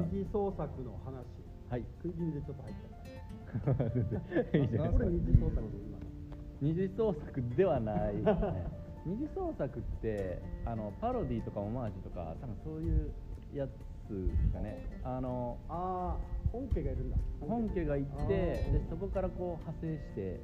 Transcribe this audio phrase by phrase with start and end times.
[0.00, 1.24] 二次創作の話。
[1.68, 1.84] はい。
[2.02, 3.00] 食い気味でちょっと入っちゃった。
[4.58, 6.04] いいじゃないこれ二次創作で今の？
[6.60, 8.66] 二次創作ではないですね。
[9.06, 13.10] 二次創作ってあのパロディとかオマージュとか多分そういう
[13.54, 13.70] やつ
[14.10, 14.84] ですかね。
[15.02, 17.16] あのああ本家がいるんだ。
[17.40, 20.40] 本家がいてでそこからこう派生して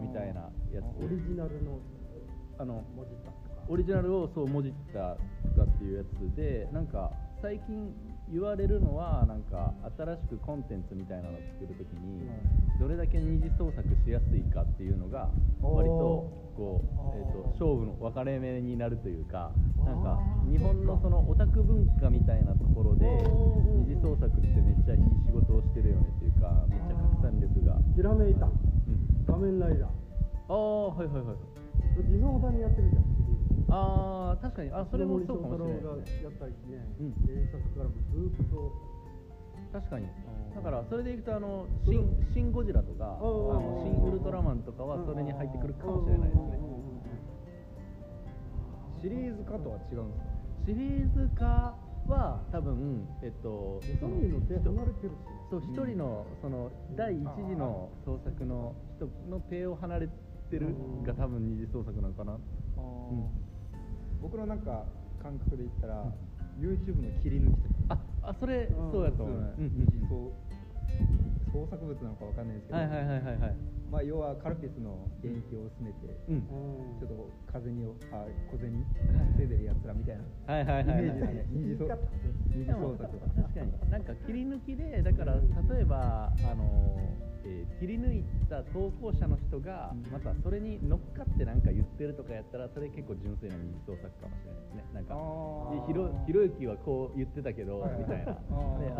[0.00, 0.40] みたいな
[0.72, 1.04] やつ。
[1.04, 1.78] オリジナルの
[2.58, 3.62] あの文字ったとか。
[3.68, 5.16] オリジナルをそうもじった
[5.54, 7.12] とかっていうやつでなんか
[7.42, 7.94] 最近
[8.30, 12.28] 言われるのはなんか新しくコンテンツみたいなのを作るときに
[12.78, 15.30] どれだけ二次創作しやすいかっていうのが
[15.60, 19.52] 割とこう、えー、と勝負の分かれ目になるというか
[19.84, 28.46] なんか日本のそのオタク文化みたいなところで二次創作ってめっちゃいい仕事をしてるよねっていうかめっちゃ拡散力が、ひらめいた。
[28.46, 29.88] うん、仮面ライダー。
[30.50, 31.36] ああはいはいはい
[32.02, 33.29] 地蔵だにやってるじゃん
[33.68, 34.70] ああ確かに。
[34.72, 35.74] あそれも森そうかもしれない。
[35.74, 35.80] ね
[36.22, 37.14] やったりね、うん。
[37.26, 38.72] 原作からもずっと
[39.72, 40.06] 確かに。
[40.54, 46.58] だからそれでいくとあのシン「シン・ゴジラ」とかあのシン・ウルトラマンとかはそれに入ってくるかもしれないですね。
[49.02, 50.26] シリーズ化とは違うんですか？
[50.66, 51.74] シリーズ化
[52.08, 55.16] は多分えっとソニーの手離れてるしね。
[55.50, 60.08] そう一人のその第一次の創作の人の手を離れ
[60.50, 62.34] てるが多分二次創作なのかな。
[62.34, 62.40] うん
[64.20, 64.84] 僕のなんか
[65.22, 66.04] 感覚で言ったら、
[66.58, 68.00] YouTube の切り抜きとか。
[68.22, 69.44] ああそれうんそうやと思ううん。
[69.44, 70.49] う
[71.52, 73.56] 創創作物なのかわかんないですけど、はいはいはいはいはい。
[73.90, 76.46] まあ、要はカルピスの原液を薄めて、うん。
[77.00, 78.86] ちょっと風にをあ小銭
[79.34, 80.22] 稼いでるやつらみたいな
[80.54, 81.02] はいはいはいはい。
[81.02, 81.46] イメージですね。
[81.50, 81.98] 二次創言い方
[82.54, 85.34] 二次創作確かになんか切り抜きでだから
[85.74, 86.98] 例えばあの、
[87.44, 90.12] えー切り抜いた投稿者の人がうん。
[90.12, 94.84] またそれに乗っかってなんか言ってるとかやったらそれ結構純粋な二次創作かもしれないですね。
[94.92, 95.16] なんか
[95.88, 98.32] ひろひろゆきはこう言ってたけどみたいな。
[98.32, 98.80] あー。
[98.84, 98.99] であ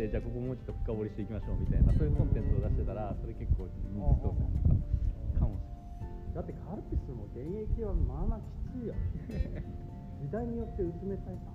[0.00, 4.48] なんかストップしてじゃあここもうちょっと深掘りしていきましょうみたいなそういうコンテンツを出してたらそれ結構二次創作
[5.36, 5.44] か。
[5.44, 5.68] もし
[6.32, 8.94] だってカルピスも現役はまあまあきついよ。
[10.24, 11.52] 時代によって薄めたいさ。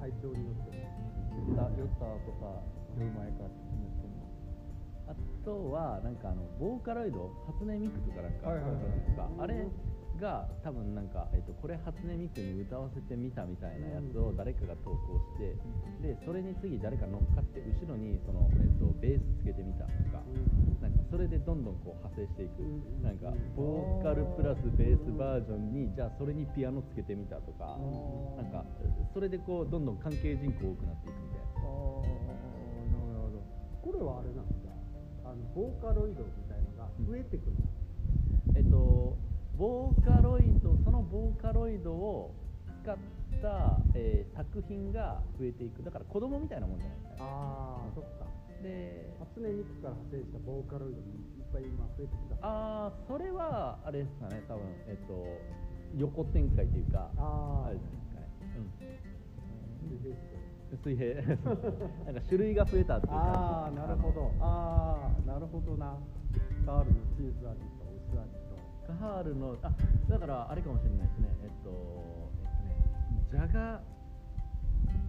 [0.00, 2.60] 体調によって酔った酔ったとか
[3.00, 4.28] 酔う前かって思っても
[5.08, 5.14] あ
[5.44, 9.30] とはなんかあのボーカロイド初音ミクとかなんかはいはいはいあるじゃないですか。
[9.38, 9.66] あれ
[10.16, 15.54] が多分なんか、えっと、これ初音ミクに歌わせてみたみたいなやつを誰かが投稿して
[16.02, 20.22] でそれに次誰か乗っかって後ろにその、えっと、ベースつけてみたとか
[20.80, 22.62] なんかそれでどんどんこう派生していく。
[22.62, 23.02] うん。
[23.02, 27.78] なんかボーカルプラスベースバージョンにじゃあそれにピアノつけてみたとか
[28.36, 28.64] なんか
[29.14, 31.46] それでこうどんどん関係人口多くなっていくみたいな。
[33.86, 34.66] これはあれなんだ
[35.24, 37.56] あのボーカロイドみたいのが増えてくる、
[38.56, 39.16] えっと、
[39.58, 42.34] ボーカロイドそのボーカロイドを
[42.82, 42.96] 使っ
[43.42, 45.82] た、えー作品が増えていく。
[45.82, 48.26] だから子供みたいなもんじゃないですか、ね、ああそっか。
[48.62, 52.36] で初音ミクから派生したボーカロイドにいっぱい今増えてきた。
[52.46, 55.24] ああそれはあれですかね多分えっと
[55.96, 57.10] 横展開というか。
[57.16, 57.72] あー。
[57.72, 58.28] れですかね、
[60.72, 61.22] うん、 水平。
[61.22, 63.38] なんか種類が増えたっていう感じ。
[63.38, 64.32] ああなるほど。
[64.40, 65.96] ああなるほどな。
[66.66, 67.85] カールのチーズ味と
[68.86, 69.70] カールのあ
[70.08, 71.28] だからあれかもしれないですね。
[71.42, 71.70] えっと
[72.40, 73.80] えっとねじゃが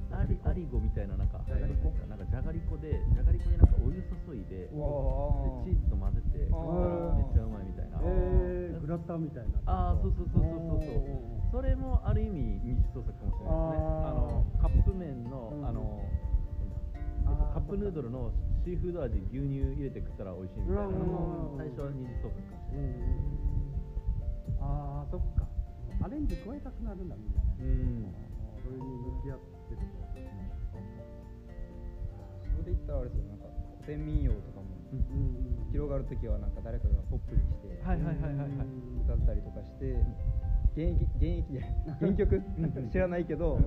[0.10, 8.00] アリアリゴみたいななんかじゃがりこなんかじゃがりこでじゃがりこになんかお湯注いででチーズと混ぜて食ったらめっちゃうまいみたいな。
[8.02, 9.60] えー、グラタンみたいな。
[9.66, 11.62] ああそうそうそうそうそうそう。
[11.62, 13.86] それもある意味二次創作かもしれないですね。
[14.08, 15.68] あのカップ麺の、うん。
[15.68, 16.02] あの
[17.54, 18.32] カップヌードルの
[18.64, 20.92] シーフード味牛乳入れて食ったら美味しいみたいな
[21.58, 22.92] 最初は二次創作かもしれうない。
[22.92, 23.57] ん
[24.68, 25.48] ああそっか。
[26.04, 27.56] アレンジ加えたくなるんだみんなね。
[27.60, 28.14] うん。
[28.64, 30.08] それに向き合ってると。
[32.52, 33.46] それで言ったらあれですよなんか
[33.86, 34.68] 古典民謡とかも
[35.72, 38.68] 広がる時はなんか誰かがポップにしてはいはいはいはいはい。
[39.08, 39.96] 歌ったりとかして
[40.76, 42.42] 現役現役じゃない 原曲？
[42.92, 43.60] 知らないけど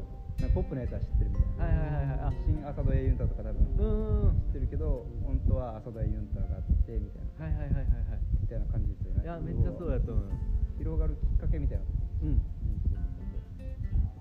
[0.55, 1.65] ポップなやつは知ってるみたいな。
[1.65, 2.21] はいはいはいはい。
[2.21, 2.33] あ。
[2.47, 7.45] 新浅戸エユンタとか多分知ってるけど本当は浅戸エユンタがあってみたいな。
[7.47, 8.21] はいはいはいはいはい。
[8.41, 9.23] みたいな感じですよね。
[9.23, 10.29] いやめっちゃそうやと思う
[10.81, 11.85] 広がるきっかけみたいな。
[12.25, 12.41] うん。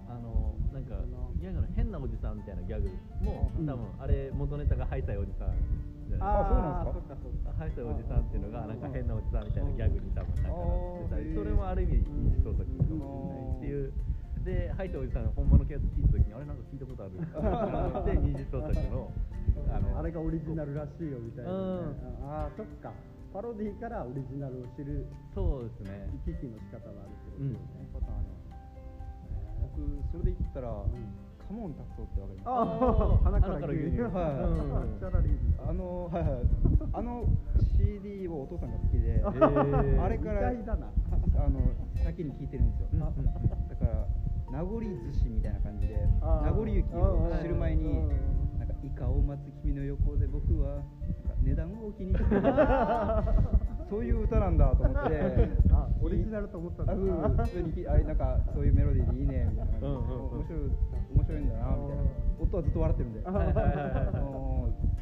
[0.10, 0.96] あのなんか
[1.40, 2.90] ギャグの変なおじさんみたいなギャグ
[3.22, 3.66] もうん。
[3.66, 5.54] 多分あれ元ネタがハイサイおじさん。
[6.10, 7.16] じゃないあそうなんですか？
[7.22, 13.94] そっかそっかハイサイおじさんっていうのがなんか変なおじさんみたいなギャグに多分なんかなってたりあーそれもある意味二次創作かもしれないっていう。
[14.40, 17.14] でハイサイおじさんの本物のやつ聞いた時にあれなんか聞いたことある？
[18.18, 19.12] で二次創作の
[19.70, 21.58] あのあれがオリジナルらしいよみたいな、ね。
[21.58, 22.26] うん。
[22.26, 22.92] ああそっか
[23.34, 25.06] パロディからオリジナルを知る
[25.36, 26.10] そうですね。
[26.26, 27.60] 行き来の仕方があるってことよね、
[27.94, 28.60] パターンあります
[29.62, 29.78] 僕
[30.12, 30.90] それで言ったら、ん。
[31.50, 32.50] カモンタクトってわかります？
[32.50, 34.02] ああ鼻から牛乳。
[34.06, 35.00] はい。
[35.00, 36.46] チャラリーあのはいはい。
[36.94, 37.26] あの
[37.78, 40.02] CD をお父さんが好きで、ー。
[40.04, 40.94] あれから意外だな。
[41.42, 41.60] あの
[42.04, 43.25] 先に聞いてるんですよ、うんうんうん。
[43.25, 44.06] だから
[44.52, 48.10] 名残寿司みたいな感じで名残雪を知る前に
[48.84, 50.84] イカを待つ君の横で僕はなんか
[51.44, 52.42] 値段を気にしてる
[53.90, 55.50] そういう歌なんだと思って。
[55.74, 56.94] あオリジナルと思ったんだ。
[57.44, 59.88] 普通にあなんかそういうメロディーでいいねみたいな。
[59.90, 60.60] 面白い
[61.16, 62.04] 面白いんだなみたいな。
[62.40, 63.20] 夫はずっと笑ってるんで。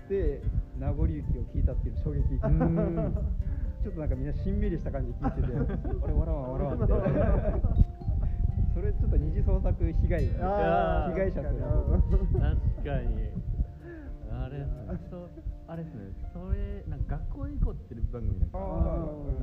[0.07, 0.41] で
[0.79, 2.35] 名残雪を聞いたっていう衝撃。
[2.35, 2.39] ん。
[3.83, 5.53] ちょっとなんかみんなしんみりした感じで聞いてて
[6.01, 7.59] 俺笑わん笑わんみたいな。
[8.73, 11.61] それちょっと二次創作被害被害者という
[12.31, 13.56] 確かに
[14.47, 14.65] あれ
[15.09, 15.29] そう
[15.67, 16.13] あれですね。
[16.31, 18.57] それなんか学校へ行こうっていう番組なんか。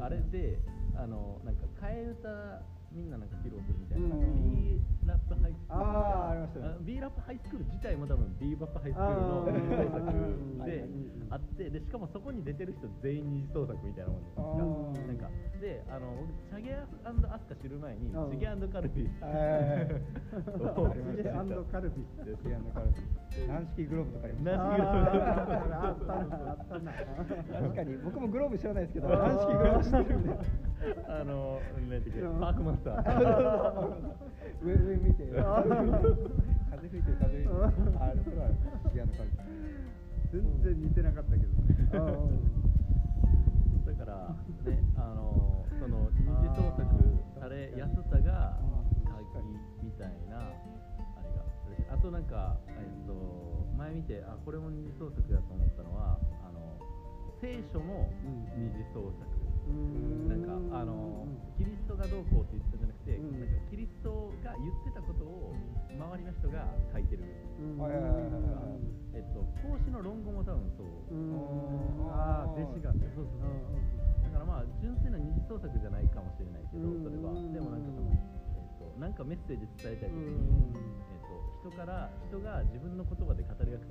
[0.00, 0.58] あれで
[0.96, 2.28] あのなんか替え歌
[2.94, 4.54] みんななんか披露するみたいな、うん。
[4.54, 5.82] B ラップハイスクール。
[5.82, 6.76] あーありましたね。
[6.86, 15.06] B ラップハイスクール自体も多分 B ラップハイスクールの創作うんでうんあってでしかもそこに出てる人全員二次創作みたいなもんですあー。
[15.10, 15.28] なんか
[15.60, 16.86] であの僕チャゲア
[17.38, 18.30] スカ知る前にうん。
[18.30, 19.90] チゲカルビはい
[20.54, 22.94] をありましたチゲカルビですやんのカルビ
[23.48, 24.74] 軟式グローブとかありましたあ
[25.42, 26.92] ったなあったな。
[26.94, 27.96] 確かに。
[27.98, 30.38] 僕もグローブ知らないですけど軟式グローブ知ってるんで
[31.08, 34.14] あの、なんだっけうんパークマスター。
[34.64, 37.58] 上上見て風吹いてる風吹いてる
[38.00, 39.24] あれそれは違うのか
[40.32, 41.48] 全然似てなかったけど
[43.86, 46.84] だから、ね、 あの、その二次創作
[47.40, 48.58] されやすさが
[49.34, 49.46] 鍵
[49.82, 50.38] みたいな。
[50.38, 50.50] あ
[51.22, 51.94] れが。
[51.94, 53.12] あとなんか、えっと、
[53.76, 56.78] 前見て、あ、これも二次創作だと思ったのは、あの。
[57.40, 58.10] 聖書も
[58.56, 59.43] 二次創作。
[60.28, 61.26] なんかあの
[61.56, 63.40] キリストがどうこうって言ってたんじゃなくて、うん。
[63.40, 65.54] なんかキリストが言ってたことを
[65.90, 67.22] 周りの人が書いてる、
[67.78, 68.82] はいはいはいはい
[69.14, 70.90] えっと孔子の論語も多分そう、
[72.10, 72.90] ああ弟子が。
[72.92, 74.26] ねそうそうそう。
[74.26, 77.30] だからまあ純粋な二次創作じゃないかもしれないけど、それは。
[77.30, 78.18] うんでもなんかその、えっ
[78.82, 80.82] となんかメッセージ伝えたい時に、うん。
[81.14, 81.22] えっ
[81.62, 83.86] と人から人が自分の言葉で語り学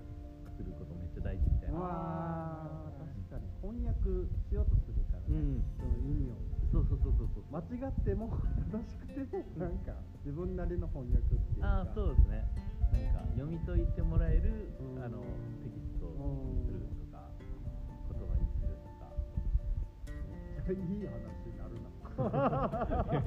[0.54, 1.80] することめっちゃ大事みたいな。
[1.80, 3.48] ああ確かに。
[3.64, 5.64] 翻訳しようとするうん。
[5.78, 6.36] その意味を
[6.72, 7.44] そうそうそうそうそう。
[7.54, 8.30] 間違っても
[8.72, 9.94] 正しくてもなんか
[10.26, 11.68] 自分なりの翻訳っていうか。
[11.68, 12.46] ああそうですね。
[12.94, 15.04] なんか読み解いてもらえる、うん。
[15.04, 15.20] あの
[15.64, 17.30] テキストにするとか
[18.10, 19.10] 言葉にするとか。
[20.10, 21.90] めっちゃいい話になるな。
[22.14, 23.18] なんか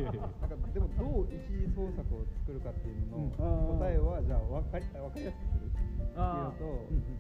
[0.73, 3.31] でもどう一次創作を作るかっていうのうん。
[3.31, 7.19] の答えはじゃあ分かり分かりやすくするっていうのとうんうんう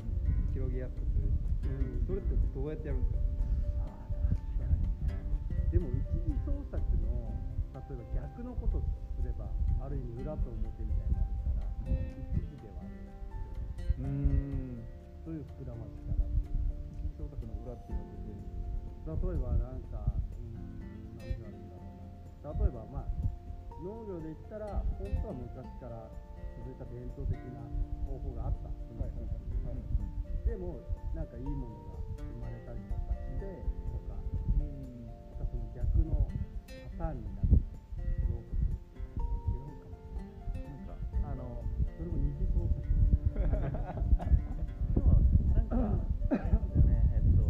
[0.50, 0.54] ん。
[0.54, 1.26] 広げやすくする
[1.66, 2.06] うん。
[2.06, 3.35] それってどうやってやるんですか？
[5.76, 7.36] でも一次創作の
[7.76, 8.80] 例えば逆のこと
[9.12, 9.44] すれば
[9.84, 11.68] ある意味裏と表みたいになるから
[12.32, 14.88] 一時ではあるんですよねうーん
[15.20, 16.64] そういう膨らましからっていう
[17.04, 23.12] 一次創作の裏っていうのは例えばなんか、うん、何があるんだろうな例えばまあ
[23.84, 26.08] 農業で言ったら本当は昔から
[26.56, 27.60] 続いた伝統的な
[28.08, 29.46] 方法があった、はいはいはい
[30.46, 30.78] でも
[31.12, 31.74] なんかいいもの
[32.14, 33.85] が生まれたりとかして
[35.50, 36.28] その逆の
[36.98, 37.56] パターンになるど
[38.36, 38.58] う違う
[39.80, 39.92] かも
[40.54, 41.62] なんかあの
[41.96, 42.88] それも二次創作で
[45.00, 45.20] も
[45.54, 45.76] なんか
[46.30, 47.42] あれですよねえっと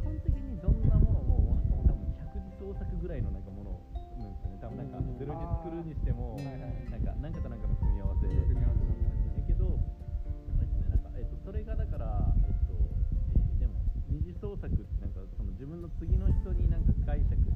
[0.00, 3.80] 基本的にどんなものもなんかもう多分百次創作ぐらいのなんかもの
[4.18, 6.56] なんですよね多分なんかうんゼロに作るにしてもはいはい
[6.90, 9.10] なんかなんかとなんかの組み合わせ組み合わせなんだ
[11.50, 12.70] それがだから、えっと、
[13.34, 17.49] えーでも、二次創作って、なんか、その自分の次の人になんか解釈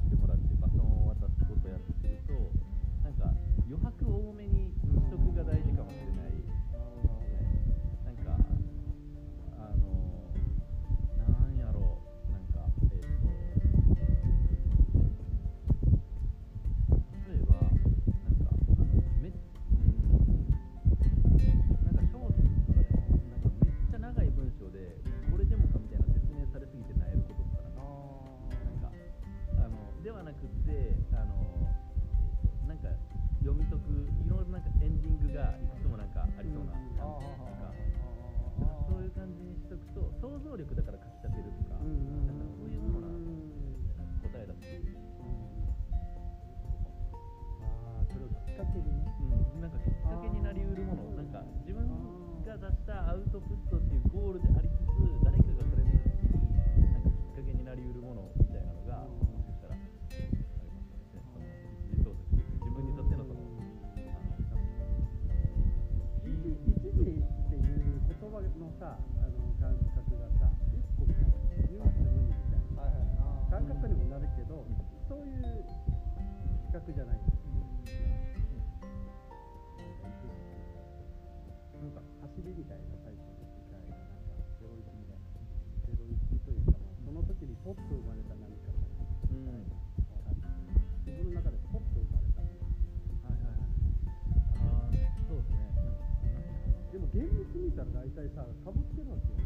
[98.15, 99.44] 体さかぶってるわけよ。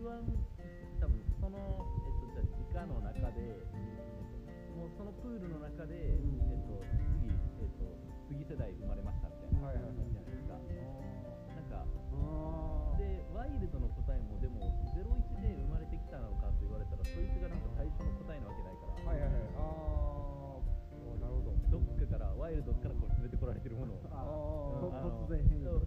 [0.00, 0.16] 不安
[0.96, 6.80] 多分その、えっと、じゃあ理の中で、えっと、もうそのプールの中で、えっと、
[7.20, 7.84] 次、えっと、
[8.32, 10.56] 次世代生まれましたみたいな、感じ、じゃないですか。
[10.56, 11.84] なんか
[12.96, 15.04] でワイルドの答えもでも01
[15.44, 20.40] で生まれてきたのかと言われたらそいつがなんか最初の答えなわけないから、はいはいはい、あ
[21.68, 21.76] ど。
[21.76, 24.00] っかからワイルドからこう連れてこられてるものを、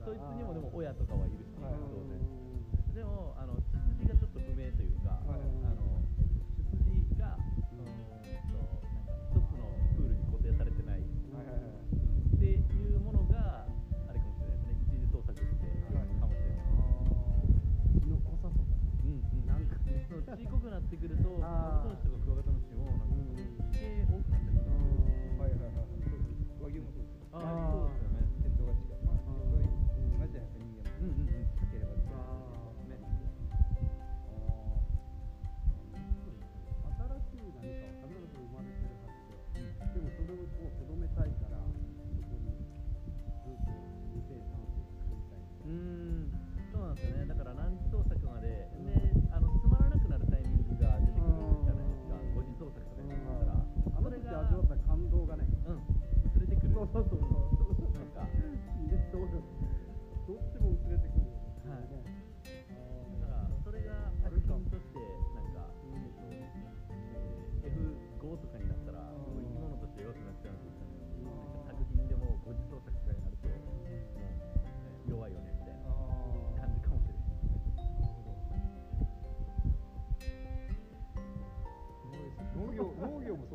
[0.06, 1.66] そいつにもでも親とかはいるし、当
[2.06, 2.44] 然。
[2.94, 3.34] でも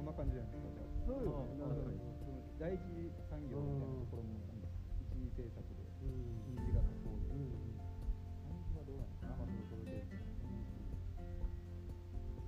[0.08, 1.60] な感じじゃなかあそうよね。
[1.60, 1.92] なんかの
[2.56, 2.80] 第一
[3.28, 4.40] 産業みたいなところも
[5.04, 10.08] 一次政策で金利が高騰で反日はどうなんですかまあそれで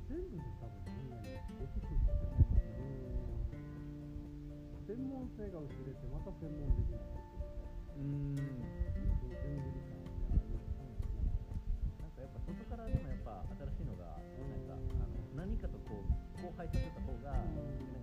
[0.08, 0.88] 全部多分
[1.20, 2.64] ね出てくるんじゃないですか
[4.88, 7.06] 専門性が薄れてまた専門できない。
[7.94, 8.34] うん。
[8.34, 8.42] の
[9.30, 9.94] 全部理解
[12.02, 16.09] なんかやっぱ外からでもやっぱ新しいのがなんかあの何かとこう
[16.42, 17.99] 後輩と出た方が、うん。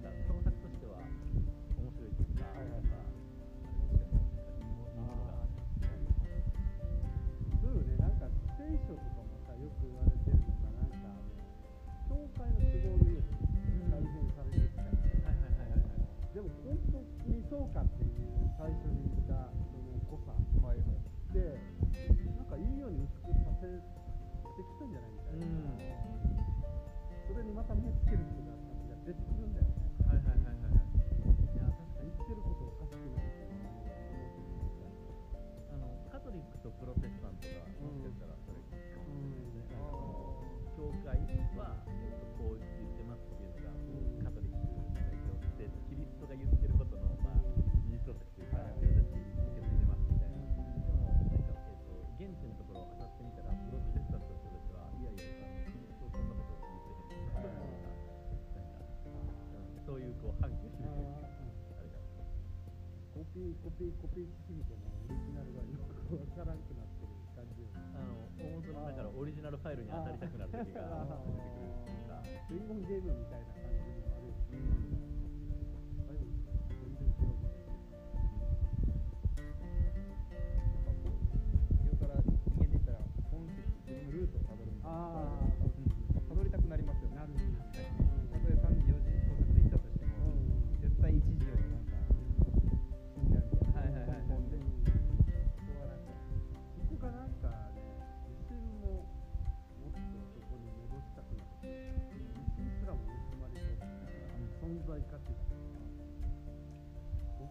[66.15, 73.03] わからんくなってる感じあの大元のだからオリジナルファイルに当たりたくなる時が出てくるとか伝言ゲー。
[73.03, 73.66] ムみたいな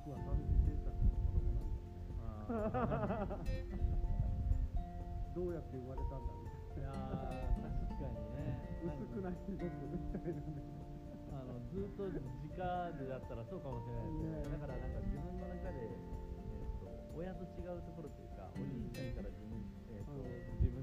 [0.06, 2.78] 僕は三次生活の子供なんだ
[3.26, 3.42] あ
[5.34, 6.94] どうやって生まれたんだみーいやー。
[7.90, 10.62] 確かにね薄くない僕みたいなね
[11.34, 12.22] あのずっと直
[12.94, 14.54] でだったらそうかもしれないですねね。
[14.54, 16.86] だからなんか自分の中で、えー、と
[17.18, 19.58] 親と違うところというか、おじいちゃんから自分,、
[19.90, 20.62] えーとうん。
[20.62, 20.75] 自分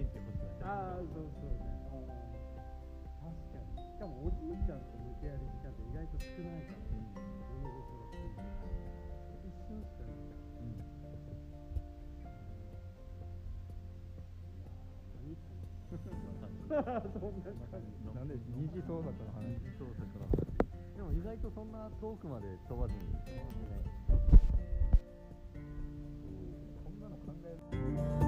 [0.00, 1.72] にこうアイデンティティ欲しくなっちゃああそうそうね。
[1.76, 7.00] あー確かにしかもおじいちゃんと向き合える時間って意外と少ないからね
[7.56, 8.44] 物心ついて
[9.46, 10.36] 一瞬しかないか
[16.76, 19.88] らうそんな感じなんで二次創作の話そう。
[19.96, 20.26] だから
[20.96, 23.44] でも意外とそんな遠くまで飛ばずに、ね、
[26.84, 27.48] こんなの考え
[28.20, 28.25] る